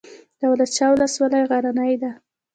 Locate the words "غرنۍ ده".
1.49-2.11